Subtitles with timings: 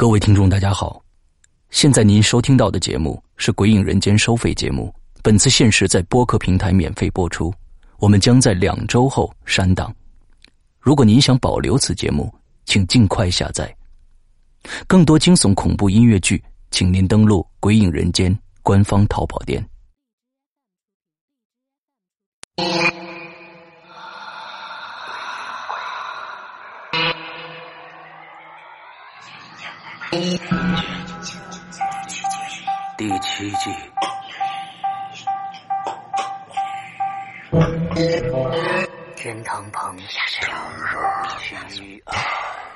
[0.00, 1.02] 各位听众，大家好，
[1.70, 7.52] 现在您收听到的节目是《鬼影人间》收费节目，本次限时在播客平台免费播出，
[7.98, 9.92] 我们将在两周后删档。
[10.78, 12.32] 如果您想保留此节目，
[12.64, 13.76] 请尽快下载。
[14.86, 16.40] 更多惊悚恐怖音乐剧，
[16.70, 19.68] 请您登录《鬼影人间》官方淘宝店。
[30.10, 30.16] 第
[33.20, 33.70] 七季，
[39.16, 39.98] 天堂棚。
[40.40, 40.98] 强弱
[41.40, 42.14] 虚二。
[42.16, 42.67] 二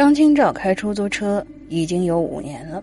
[0.00, 2.82] 张清照开出租车已经有五年了。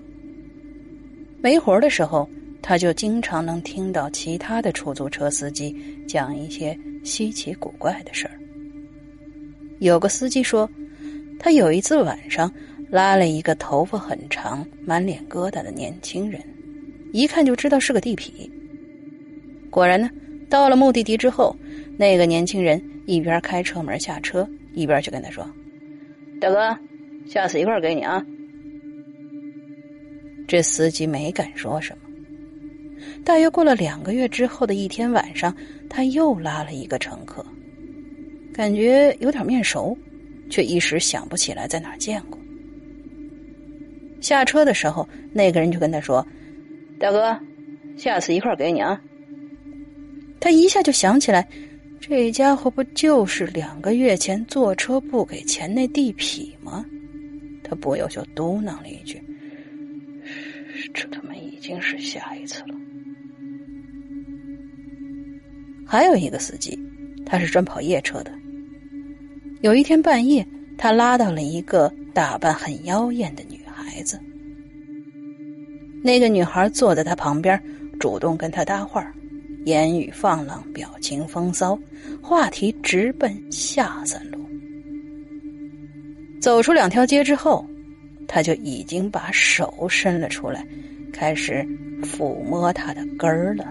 [1.41, 2.29] 没活的时候，
[2.61, 5.75] 他就经常能听到其他的出租车司机
[6.07, 8.37] 讲一些稀奇古怪的事儿。
[9.79, 10.69] 有个司机说，
[11.39, 12.53] 他有一次晚上
[12.87, 16.39] 拉了一个头发很长、满脸疙瘩的年轻人，
[17.13, 18.47] 一看就知道是个地痞。
[19.71, 20.07] 果然呢，
[20.51, 21.55] 到了目的地之后，
[21.97, 25.43] 那个年轻人一边开车门下车，一边就跟他说
[26.39, 26.77] ：“大哥。”
[27.25, 28.23] 下次一块给你啊！
[30.47, 32.03] 这司机没敢说什么。
[33.23, 35.55] 大约过了两个月之后的一天晚上，
[35.89, 37.45] 他又拉了一个乘客，
[38.53, 39.97] 感觉有点面熟，
[40.49, 42.39] 却一时想不起来在哪儿见过。
[44.21, 46.25] 下车的时候，那个人就跟他说
[46.97, 47.37] ：“大哥，
[47.97, 48.99] 下次一块给你啊！”
[50.39, 51.47] 他一下就想起来，
[51.99, 56.85] 这家伙不就是两个月前坐车不给钱那地痞吗？
[57.67, 59.21] 他不由就嘟囔了一句
[60.93, 62.75] ：“这他妈已经是下一次了。”
[65.85, 66.77] 还有一个司机，
[67.25, 68.31] 他是专跑夜车的。
[69.61, 74.19] 有一天半夜，他拉到了一个打扮很妖艳的女孩子。
[76.03, 77.61] 那个女孩坐在他旁边，
[77.99, 79.11] 主动跟他搭话，
[79.65, 81.77] 言语放浪，表情风骚，
[82.21, 84.46] 话题直奔下三路。
[86.47, 87.65] 走出两条街之后，
[88.25, 90.65] 他就已经把手伸了出来，
[91.11, 91.61] 开始
[92.01, 93.65] 抚摸他的根儿了。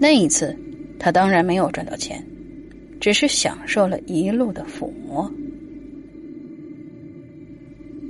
[0.00, 0.58] 那一次，
[0.98, 2.20] 他当然没有赚到钱，
[3.00, 5.32] 只是享受了一路的抚摸。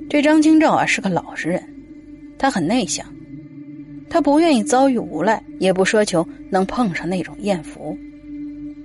[0.09, 1.63] 这张清照啊是个老实人，
[2.39, 3.05] 他很内向，
[4.09, 7.95] 他不愿意遭遇无赖，也不奢求能碰上那种艳福，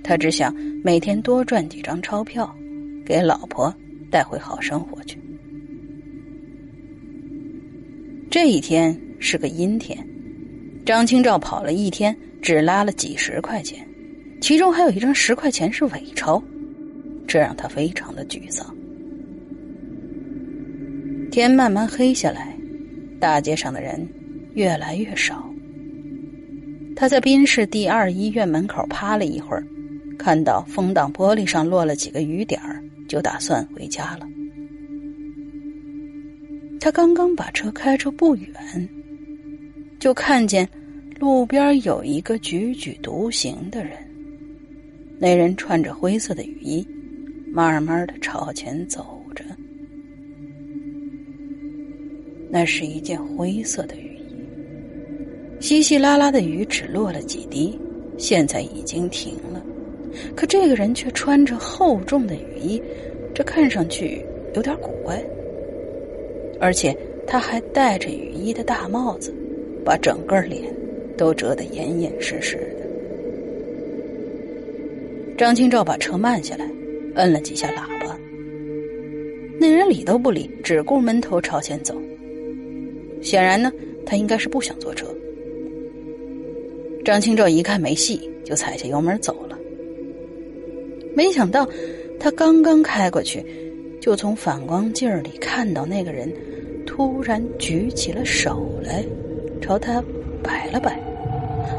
[0.04, 0.54] 他只想
[0.84, 2.54] 每天多赚几张钞票，
[3.02, 3.74] 给老婆。
[4.10, 5.18] 带回好生活去。
[8.30, 9.98] 这一天是个阴天，
[10.84, 13.86] 张清照跑了一天，只拉了几十块钱，
[14.40, 16.42] 其中还有一张十块钱是伪钞，
[17.26, 18.74] 这让他非常的沮丧。
[21.30, 22.56] 天慢慢黑下来，
[23.18, 24.06] 大街上的人
[24.54, 25.48] 越来越少。
[26.94, 29.66] 他在滨市第二医院门口趴了一会儿，
[30.18, 32.82] 看到风挡玻璃上落了几个雨点儿。
[33.06, 34.28] 就打算回家了。
[36.78, 38.88] 他刚刚把车开出不远，
[39.98, 40.68] 就看见
[41.18, 43.92] 路边有一个踽踽独行的人。
[45.18, 46.86] 那人穿着灰色的雨衣，
[47.50, 49.44] 慢慢的朝前走着。
[52.50, 57.76] 那是一件灰色的雨衣，稀稀拉拉的雨只落了几滴，
[58.18, 59.64] 现在已经停了。
[60.34, 62.82] 可这个人却穿着厚重的雨衣，
[63.34, 64.24] 这看上去
[64.54, 65.22] 有点古怪。
[66.58, 66.96] 而且
[67.26, 69.34] 他还戴着雨衣的大帽子，
[69.84, 70.62] 把整个脸
[71.16, 72.86] 都遮得严严实实的。
[75.36, 76.66] 张清照把车慢下来，
[77.16, 78.18] 摁了几下喇叭，
[79.60, 81.94] 那人理都不理，只顾闷头朝前走。
[83.20, 83.70] 显然呢，
[84.06, 85.06] 他应该是不想坐车。
[87.04, 89.55] 张清照一看没戏，就踩下油门走了。
[91.16, 91.66] 没想到，
[92.20, 93.42] 他刚刚开过去，
[94.02, 96.30] 就从反光镜里看到那个人
[96.86, 99.02] 突然举起了手来，
[99.62, 100.04] 朝他
[100.42, 101.00] 摆了摆，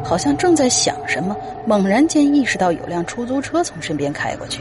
[0.04, 1.38] 好像正在想什么。
[1.68, 4.60] 猛然间意识到有辆出租车从身边开过去。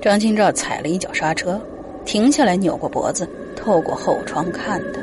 [0.00, 1.60] 张清照踩了一脚刹车，
[2.04, 5.00] 停下来，扭过脖子，透过后窗看他。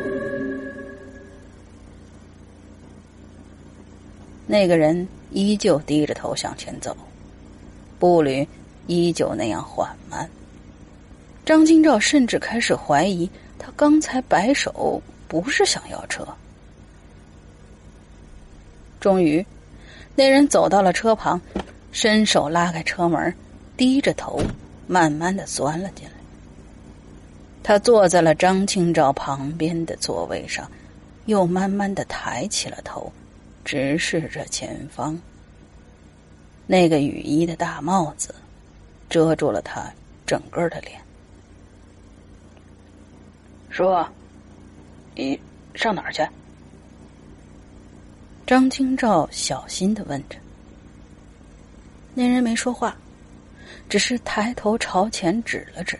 [4.48, 6.98] 那个人依旧低着头向前走，
[8.00, 8.48] 步履
[8.88, 10.28] 依旧那样缓慢。
[11.46, 13.30] 张清照甚至开始怀疑，
[13.60, 16.28] 他刚才摆手不是想要车。
[19.00, 19.46] 终于，
[20.16, 21.40] 那人走到了车旁，
[21.92, 23.32] 伸手拉开车门，
[23.76, 24.42] 低着头。
[24.90, 26.14] 慢慢的钻了进来，
[27.62, 30.66] 他坐在了张清照旁边的座位上，
[31.26, 33.12] 又慢慢的抬起了头，
[33.68, 35.20] 直视着前方。
[36.66, 38.34] 那个雨衣的大帽子，
[39.10, 39.92] 遮住了他
[40.26, 41.02] 整个的脸。
[43.70, 44.08] 说
[45.16, 45.38] ：“你
[45.76, 46.26] 上哪儿去？”
[48.48, 50.38] 张清照小心的问着。
[52.14, 52.96] 那人没说话。
[53.90, 56.00] 只是抬头朝前指了指，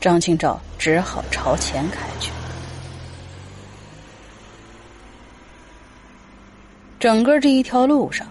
[0.00, 2.30] 张清照只好朝前开去。
[6.98, 8.26] 整个这一条路上，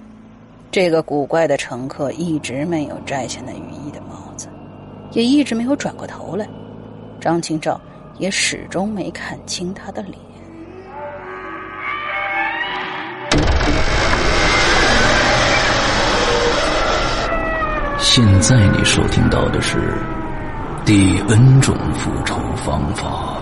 [0.70, 4.50] 这个古怪的乘客一直没有摘下那雨衣的帽子，
[5.14, 6.46] 也一直没有转过头来。
[7.22, 7.80] 张清照
[8.18, 10.16] 也始终没看清他的脸。
[18.00, 19.78] 现在你收听到的是
[20.84, 23.40] 《第 N 种复仇方法》，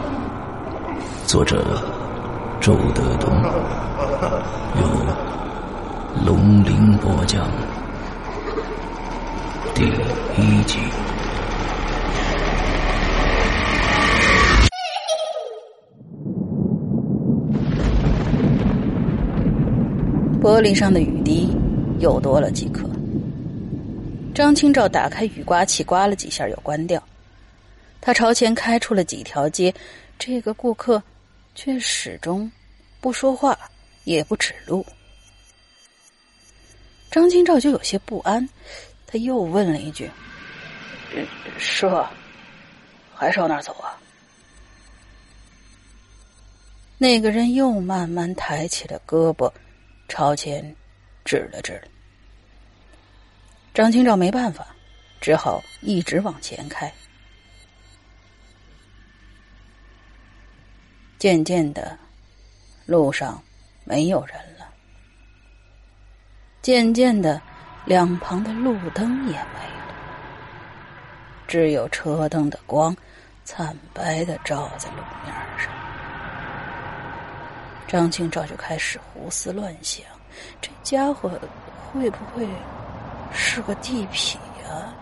[1.28, 1.82] 作者
[2.62, 3.30] 周德东，
[4.80, 7.48] 由龙鳞播讲，
[9.76, 9.84] 第
[10.42, 10.80] 一集。
[20.42, 21.56] 玻璃上的雨滴
[22.00, 22.90] 又多了几颗。
[24.34, 27.02] 张清照打开雨刮器，刮了几下，又关掉。
[28.02, 29.74] 他朝前开出了几条街，
[30.20, 31.02] 这个顾客
[31.56, 32.52] 却始终
[33.02, 33.58] 不说话，
[34.04, 34.86] 也不指路。
[37.10, 38.48] 张清照就有些不安，
[39.08, 40.12] 他又问了一句
[41.58, 42.06] ：“师傅，
[43.16, 43.98] 还是往哪走啊？”
[47.00, 49.52] 那个人又慢慢抬起了胳膊，
[50.08, 50.76] 朝前
[51.24, 51.82] 指了指。
[53.74, 54.68] 张清照没办法，
[55.22, 56.94] 只好一直往前开。
[61.26, 61.98] 渐渐的，
[62.86, 63.42] 路上
[63.84, 64.68] 没有人了。
[66.62, 67.42] 渐渐的，
[67.84, 69.96] 两旁的路灯也没了，
[71.48, 72.96] 只有车灯的光，
[73.44, 75.68] 惨白的照在路面上。
[77.88, 80.06] 张清照就开始胡思乱想：
[80.62, 81.28] 这家伙
[81.92, 82.48] 会不会……
[83.34, 84.94] 是个地痞呀！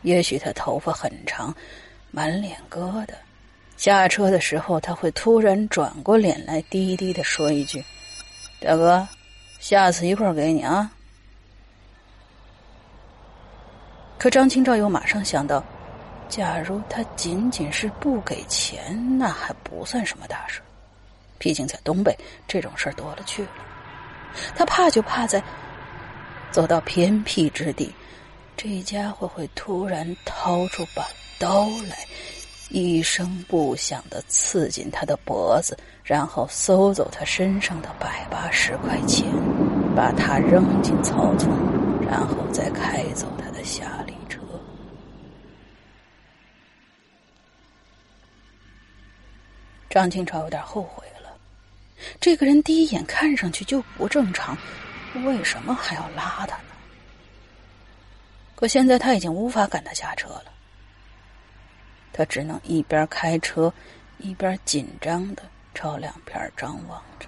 [0.00, 1.54] 也许他头发很长，
[2.10, 3.12] 满脸疙瘩。
[3.80, 7.82] 下车的时候，他会突然转过脸来，低低的说一句
[8.60, 9.08] ：“大哥，
[9.58, 10.92] 下次一块给你啊。”
[14.20, 15.64] 可张清照又马上想到，
[16.28, 20.60] 假如他仅仅是不给钱，那还不算什么大事。
[21.38, 22.14] 毕竟在东北，
[22.46, 23.50] 这种事儿多了去了。
[24.54, 25.42] 他怕就怕在。
[26.50, 27.94] 走到偏僻之地，
[28.58, 31.02] 这家伙会突然掏出把
[31.38, 32.04] 刀来，
[32.70, 39.26] 一声不响的刺进他的脖子，然后搜走他身上的百八十块钱，
[39.96, 41.50] 把他扔进草丛，
[42.08, 44.38] 然后再开走他的夏利车。
[49.88, 51.36] 张清朝有点后悔了，
[52.20, 54.56] 这个人第一眼看上去就不正常。
[55.24, 56.70] 为什么还要拉他呢？
[58.54, 60.44] 可现在他已经无法赶他下车了，
[62.12, 63.72] 他只能一边开车，
[64.18, 65.42] 一边紧张的
[65.74, 67.26] 朝两边张望着。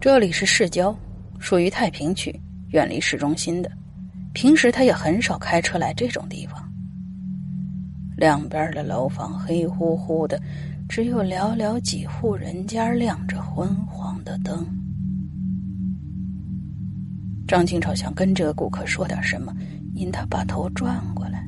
[0.00, 0.96] 这里是市郊，
[1.38, 2.34] 属于太平区，
[2.70, 3.70] 远离市中心的。
[4.32, 6.66] 平时他也很少开车来这种地方。
[8.16, 10.40] 两边的楼房黑乎乎的，
[10.88, 14.66] 只有寥寥几户人家亮着昏黄的灯。
[17.50, 19.52] 张清照想跟这个顾客说点什么，
[19.92, 21.44] 因他把头转过来，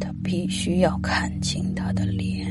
[0.00, 2.48] 他必须要看清他的脸。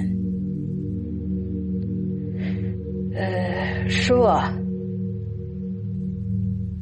[3.16, 4.14] 呃，叔。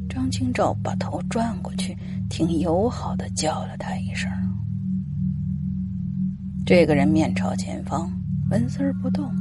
[0.10, 1.96] 张清照把头转过去，
[2.30, 4.30] 挺友好的叫了他一声。
[6.66, 8.12] 这个人面朝前方。
[8.52, 9.34] 纹丝不动，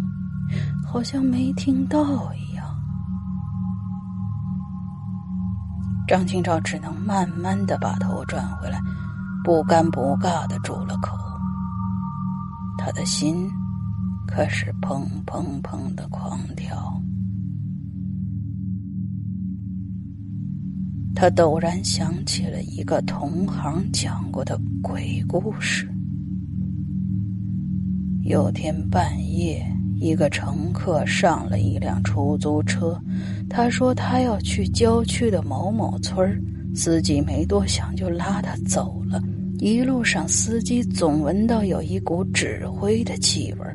[0.86, 2.43] 好像没听到一样。
[6.06, 8.78] 张清照只能慢慢的把头转回来，
[9.42, 11.16] 不尴不尬的住了口。
[12.76, 13.50] 他的心
[14.26, 17.00] 可是砰砰砰的狂跳。
[21.14, 25.88] 他陡然想起了一个同行讲过的鬼故事。
[28.22, 29.64] 有天半夜，
[30.04, 33.00] 一个乘客上了一辆出租车，
[33.48, 36.38] 他说他要去郊区的某某村
[36.74, 39.22] 司机没多想就拉他走了。
[39.60, 43.66] 一路上，司机总闻到有一股纸灰的气味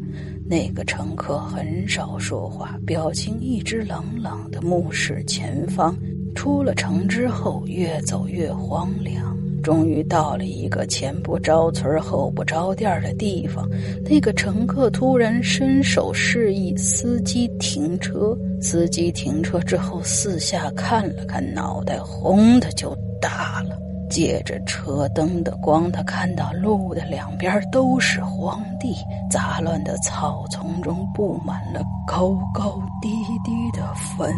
[0.45, 5.98] 那个乘客很少说话，表情一直冷冷的目视前方。
[6.36, 9.36] 出了城之后，越走越荒凉。
[9.59, 13.67] 终于到了一个前不着村后不着店的地方，
[14.03, 18.37] 那个乘客突然伸手示意司机停车。
[18.61, 23.77] 司机停车之后四下看了看，脑袋轰的就大了。
[24.09, 28.95] 借着车灯的光，他看到路的两边都是荒地，
[29.29, 33.09] 杂乱的草丛中布满了高高低
[33.43, 34.33] 低的坟，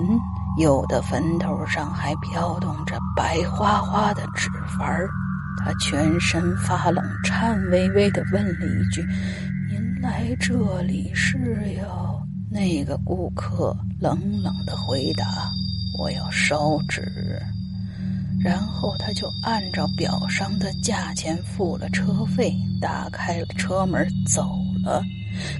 [0.59, 5.09] 有的坟头上还飘动着白花花的纸幡儿。
[5.63, 9.05] 他全身发冷，颤巍巍的问了一句
[9.69, 11.37] ：“您来这里是
[11.77, 15.25] 要？”那个顾客冷冷的回答
[15.99, 17.01] ：“我要烧纸。”
[18.43, 24.41] 然后他就按照表上的价钱付了车费，打开了车门走
[24.83, 25.03] 了。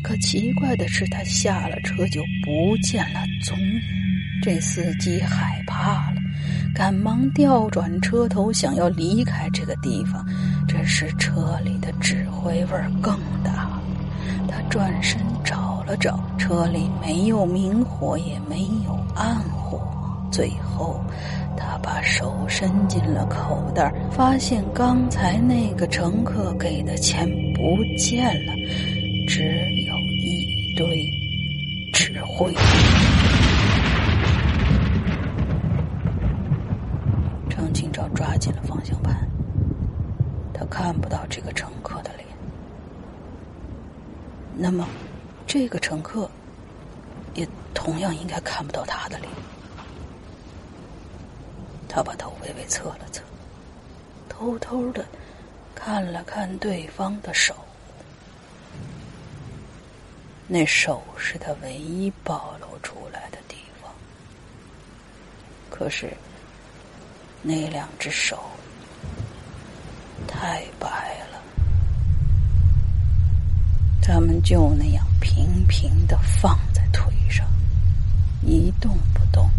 [0.04, 4.11] 可奇怪的是，他下了车就不见了踪影。
[4.42, 6.22] 这司机害怕了，
[6.74, 10.26] 赶忙调转车头，想要离开这个地方。
[10.68, 12.72] 这时车里的纸灰味
[13.02, 13.70] 更大。
[14.48, 19.80] 他转身找了找，车里没有明火，也没有暗火。
[20.32, 21.00] 最后。
[21.58, 28.54] 他把手伸进了口袋，发现刚才那个乘客给的钱不见了，
[29.28, 29.44] 只
[29.86, 31.08] 有一堆
[31.94, 32.52] 纸灰。
[38.42, 39.30] 进了方向盘，
[40.52, 42.28] 他看不到这个乘客的脸。
[44.58, 44.88] 那么，
[45.46, 46.28] 这个乘客
[47.36, 49.32] 也同样应该看不到他的脸。
[51.88, 53.22] 他把头微微侧了侧，
[54.28, 55.06] 偷偷的
[55.76, 57.56] 看了看对方的手，
[60.48, 63.92] 那手是他唯一暴露出来的地方。
[65.70, 66.12] 可是，
[67.44, 68.40] 那两只手
[70.28, 70.88] 太白
[71.32, 71.42] 了，
[74.02, 77.48] 他们就那样平平的放在腿上，
[78.42, 79.50] 一动不动。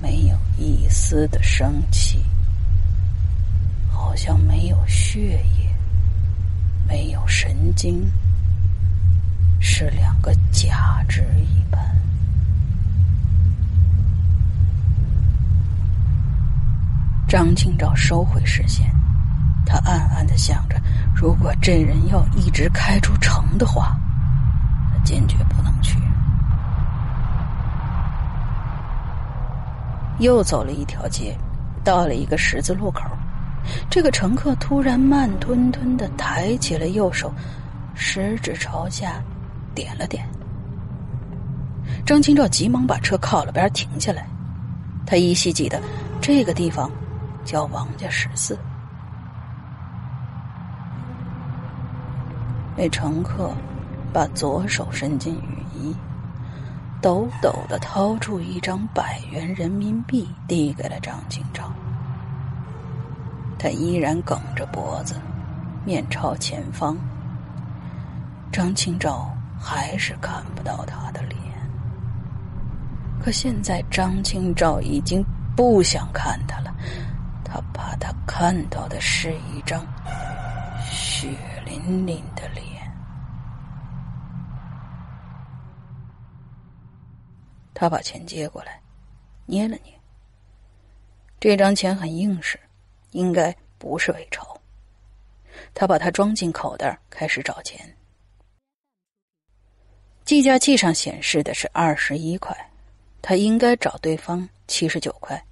[0.00, 2.24] 没有一丝的生气，
[3.88, 5.68] 好像没有血液，
[6.88, 8.10] 没有神经，
[9.60, 11.81] 是两个假肢一般。
[17.32, 18.84] 张清照收回视线，
[19.64, 20.76] 他暗暗的想着：
[21.16, 23.96] 如果这人要一直开出城的话，
[24.92, 25.98] 他坚决不能去。
[30.18, 31.34] 又走了一条街，
[31.82, 33.00] 到了一个十字路口，
[33.88, 37.32] 这个乘客突然慢吞吞的抬起了右手，
[37.94, 39.14] 食指朝下，
[39.74, 40.22] 点了点。
[42.04, 44.26] 张清照急忙把车靠了边停下来，
[45.06, 45.80] 他依稀记得
[46.20, 46.90] 这个地方
[47.44, 48.58] 叫王家十四。
[52.76, 53.52] 那乘客
[54.12, 55.94] 把左手伸进雨衣。
[57.02, 61.68] 抖抖的掏出一张百元人民币，递给了张清照。
[63.58, 65.16] 他依然梗着脖子，
[65.84, 66.96] 面朝前方。
[68.52, 69.28] 张清照
[69.60, 71.40] 还是看不到他的脸。
[73.20, 75.24] 可现在张清照已经
[75.56, 76.72] 不想看他了，
[77.44, 79.86] 他怕他看到的是一张
[80.90, 81.28] 血
[81.64, 82.64] 淋淋的脸。
[87.74, 88.80] 他把钱接过来，
[89.46, 89.92] 捏了捏。
[91.40, 92.58] 这张钱很硬实，
[93.10, 94.56] 应该不是伪钞。
[95.74, 97.96] 他把它装进口袋，开始找钱。
[100.24, 102.56] 计价器上显示的是二十一块，
[103.20, 105.44] 他应该找对方七十九块。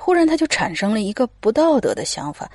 [0.00, 2.50] 忽然，他就产生了一个不道德的想法，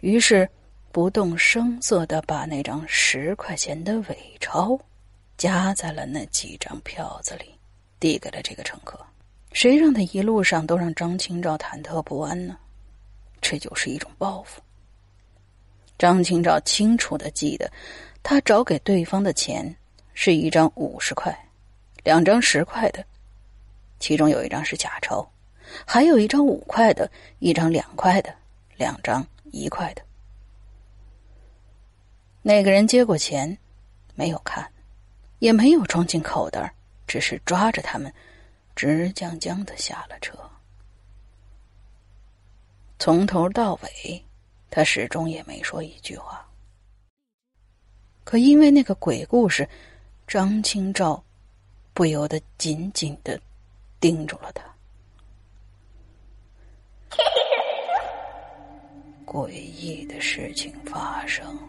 [0.00, 0.46] 于是
[0.90, 4.78] 不动声色的把那张十块钱的伪钞
[5.36, 7.54] 夹在了那几张票子里，
[8.00, 8.98] 递给了这个乘客。
[9.52, 12.58] 谁让他一路上都让张清照忐忑不安呢？
[13.40, 14.60] 这就是一种报复。
[15.96, 17.70] 张清照清楚的记得，
[18.22, 19.74] 他找给对方的钱
[20.14, 21.36] 是一张五十块，
[22.02, 23.04] 两张十块的，
[24.00, 25.28] 其中有一张是假钞，
[25.86, 28.34] 还有一张五块的，一张两块的，
[28.76, 30.02] 两张一块的。
[32.42, 33.56] 那个人接过钱，
[34.14, 34.70] 没有看，
[35.38, 36.74] 也没有装进口袋，
[37.06, 38.12] 只是抓着他们，
[38.74, 40.38] 直僵僵的下了车。
[42.98, 44.24] 从头到尾。
[44.70, 46.46] 他始终也没说一句话，
[48.22, 49.66] 可因为那个鬼故事，
[50.26, 51.24] 张清照
[51.94, 53.40] 不由得紧紧的
[53.98, 54.62] 盯住了他。
[59.30, 61.62] 诡异的事情发生了，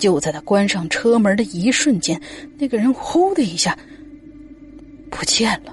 [0.00, 2.20] 就在他关上车门的一瞬间，
[2.58, 3.78] 那个人“呼”的一下
[5.08, 5.72] 不见了。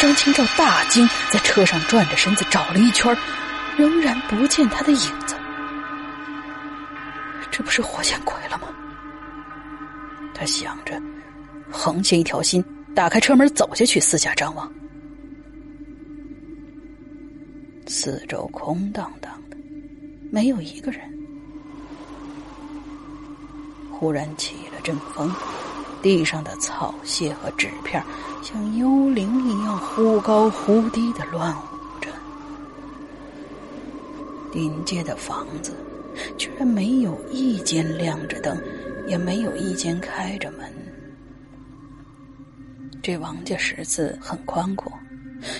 [0.00, 3.14] 张清照大惊，在车上转着身子找了一圈。
[3.74, 5.34] 仍然不见他的影子，
[7.50, 8.68] 这不是活见鬼了吗？
[10.34, 11.00] 他想着，
[11.70, 12.62] 横下一条心，
[12.94, 14.70] 打开车门走下去，四下张望，
[17.86, 19.42] 四周空荡荡，
[20.32, 21.02] 没有一个人。
[23.90, 25.30] 忽然起了阵风，
[26.00, 28.02] 地上的草屑和纸片
[28.42, 32.08] 像幽灵一样忽高忽低的乱舞着。
[34.54, 35.76] 临街的房子，
[36.38, 38.58] 居然没有一间亮着灯，
[39.06, 40.60] 也没有一间开着门。
[43.02, 44.90] 这王家十字很宽阔，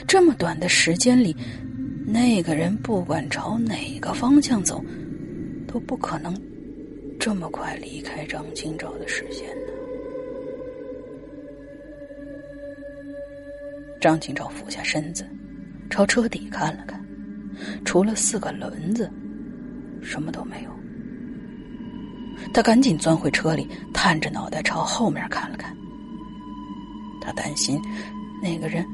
[0.08, 1.36] 这么短的时间里，
[2.06, 4.84] 那个人不管朝哪个方向走，
[5.66, 6.34] 都不可能
[7.18, 9.72] 这么快离开张清照的视线呢。
[14.00, 15.24] 张清照俯下身子，
[15.88, 17.00] 朝车底看了看。
[17.84, 19.08] 除了四个轮子，
[20.02, 20.70] 什么都没有。
[22.52, 25.74] 他赶紧钻回车里，探着脑袋朝后面看了看。
[27.20, 27.80] 他担心
[28.42, 28.84] 那个人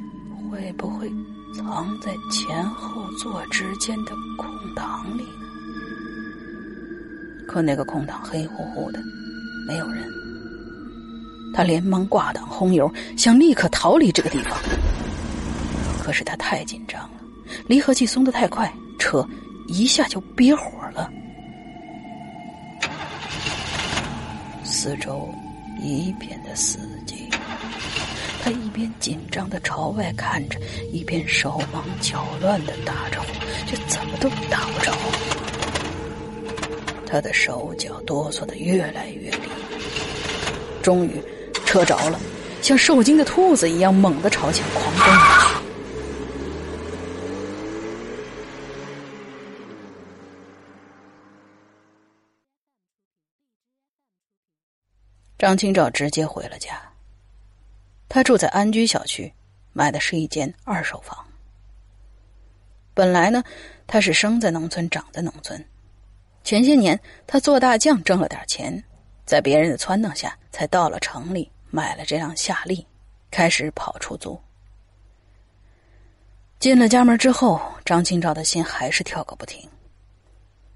[0.50, 1.10] 会不会
[1.54, 5.46] 藏在前后座之间的空档里呢？
[7.46, 9.00] 可那个空档黑乎乎的，
[9.66, 10.04] 没有人。
[11.54, 14.56] 他连忙挂档轰油，想立刻逃离这个地方。
[16.02, 17.10] 可是他太紧张了。
[17.66, 19.26] 离合器松得太快，车
[19.66, 21.10] 一下就憋火了。
[24.62, 25.28] 四周
[25.82, 26.78] 一片的死，
[28.42, 30.58] 他一边紧张的朝外看着，
[30.92, 33.26] 一边手忙脚乱的打着火，
[33.66, 34.92] 却怎么都打不着。
[37.06, 39.48] 他的手脚哆嗦的越来越厉害，
[40.82, 41.22] 终于
[41.66, 42.18] 车着了，
[42.62, 45.58] 像受惊的兔子一样猛地朝前狂奔而去。
[55.38, 56.80] 张清照直接回了家。
[58.08, 59.32] 他住在安居小区，
[59.72, 61.16] 买的是一间二手房。
[62.94, 63.44] 本来呢，
[63.86, 65.62] 他是生在农村，长在农村。
[66.42, 68.82] 前些年他做大酱挣了点钱，
[69.26, 72.86] 在别人的撺掇下，才到了城里买了这辆夏利，
[73.30, 74.40] 开始跑出租。
[76.58, 79.68] 进了家门之后，张清照的心还是跳个不停。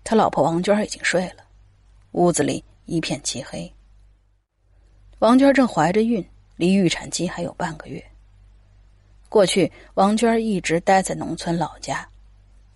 [0.05, 1.45] 他老婆王娟已经睡了，
[2.13, 3.73] 屋子里一片漆黑。
[5.19, 6.25] 王娟正怀着孕，
[6.57, 8.05] 离预产期还有半个月。
[9.29, 12.07] 过去，王娟一直待在农村老家，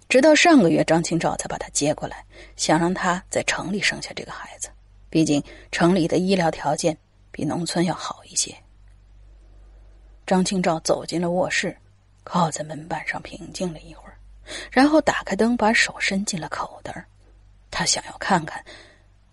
[0.08, 2.24] 直到上个月，张清照才把她接过来，
[2.56, 4.68] 想让她在城里生下这个孩子。
[5.10, 6.96] 毕竟，城里的医疗条件
[7.30, 8.54] 比农村要好一些。
[10.26, 11.76] 张清照走进了卧室，
[12.24, 14.18] 靠在门板上平静了一会儿，
[14.70, 17.06] 然后打开灯，把手伸进了口袋
[17.70, 18.64] 他想要看看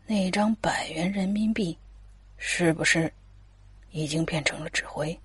[0.06, 1.77] 那张百元人民币。
[2.45, 3.10] 是不是
[3.93, 5.17] 已经变成了纸灰？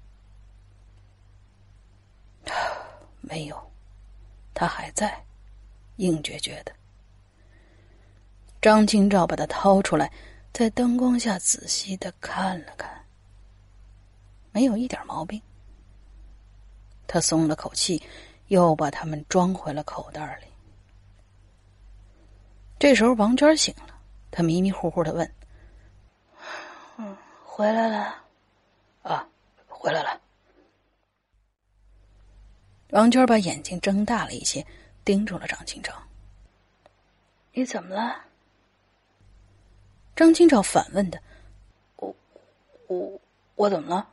[3.20, 3.72] 没有，
[4.54, 5.24] 他还在，
[5.96, 6.72] 硬决决的。
[8.60, 10.12] 张清照把它掏出来，
[10.52, 13.04] 在灯光下仔细的看了看，
[14.52, 15.40] 没有一点毛病，
[17.06, 18.02] 他松了口气，
[18.48, 20.46] 又把它们装回了口袋里。
[22.78, 23.98] 这时候，王娟醒了，
[24.30, 25.34] 她迷迷糊糊的问
[26.98, 28.27] ：“嗯，回来了？
[29.12, 29.28] 啊，
[29.66, 30.20] 回来了。”
[32.90, 34.66] 王娟把眼睛睁大了一些，
[35.04, 35.92] 盯住了张清照。
[37.52, 38.24] “你怎么了？”
[40.16, 41.22] 张清照反问的。
[41.96, 42.14] “我，
[42.86, 43.20] 我，
[43.56, 44.08] 我怎么了？”“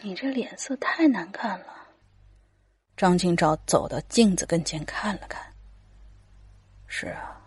[0.00, 1.88] 你这脸色太难看了。”
[2.96, 5.52] 张清照走到镜子跟前看了看。
[6.86, 7.40] 是啊，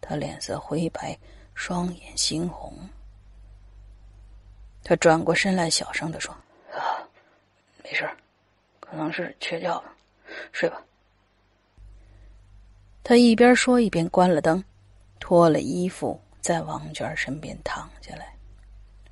[0.00, 1.18] 他脸色灰白，
[1.54, 2.72] 双眼猩红。
[4.82, 6.34] 他转过身来，小声的说
[6.72, 7.06] ：“啊，
[7.84, 8.08] 没事。”
[8.80, 9.94] 可能是缺觉了，
[10.50, 10.82] 睡吧。
[13.04, 14.62] 他一边说一边关了灯，
[15.20, 18.34] 脱了衣服，在王娟身边躺下来。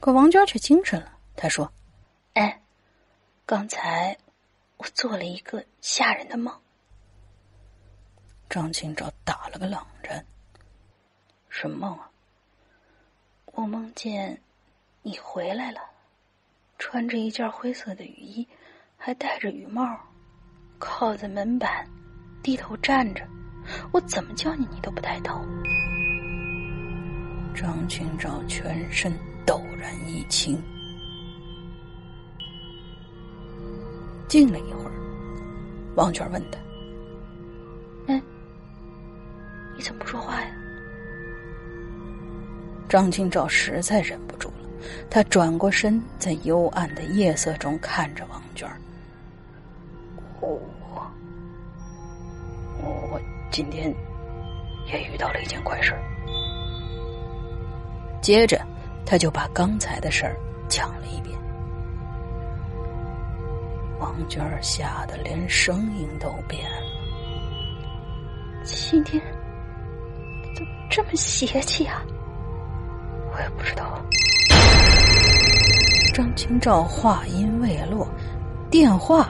[0.00, 1.72] 可王娟却精神了，她说
[2.34, 2.60] ：“哎，
[3.46, 4.16] 刚才
[4.78, 6.52] 我做了一个吓人的梦。”
[8.50, 10.24] 张清照打了个冷战。
[11.48, 12.10] 什么梦啊？
[13.46, 14.40] 我梦见
[15.02, 15.80] 你回来了，
[16.78, 18.46] 穿着一件灰色的雨衣。
[19.00, 19.96] 还戴着雨帽，
[20.80, 21.88] 靠在门板，
[22.42, 23.24] 低头站着。
[23.92, 25.40] 我怎么叫你，你都不抬头。
[27.54, 29.12] 张清照全身
[29.46, 30.60] 陡然一轻，
[34.26, 34.92] 静了一会儿，
[35.94, 36.58] 王娟问他
[38.12, 38.20] ：“哎，
[39.76, 40.50] 你怎么不说话呀？”
[42.88, 44.27] 张清照实在忍不
[45.10, 48.68] 他转过身，在幽暗的夜色中看着王娟。
[50.40, 50.48] 我
[52.82, 53.94] 我我今天
[54.86, 55.94] 也遇到了一件怪事
[58.20, 58.60] 接着，
[59.04, 60.36] 他就把刚才的事儿
[60.68, 61.38] 讲了一遍。
[63.98, 66.76] 王娟吓得连声音都变了。
[68.64, 69.22] 今天
[70.54, 72.02] 怎么这么邪气啊？
[73.32, 74.00] 我也不知道。
[76.18, 78.04] 张清照话音未落，
[78.68, 79.28] 电话。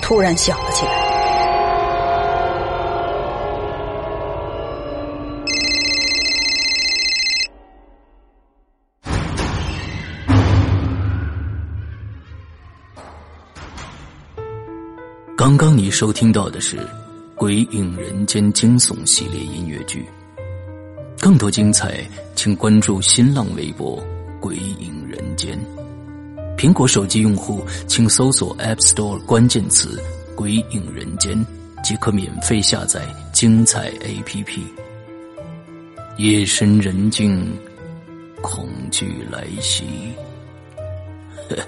[0.00, 0.92] 突然响了起来。
[15.36, 16.78] 刚刚你收听到的是
[17.34, 20.06] 《鬼影人间》惊悚系列音乐剧，
[21.20, 22.02] 更多精彩，
[22.34, 24.02] 请关注新浪微博
[24.40, 25.60] “鬼影人间”。
[26.62, 30.00] 苹果手机用户，请搜索 App Store 关键词
[30.36, 31.44] “鬼影人间”，
[31.82, 34.60] 即可免费下载精彩 APP。
[36.18, 37.52] 夜深人静，
[38.40, 39.84] 恐惧来袭，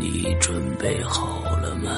[0.00, 1.92] 你准备好了吗？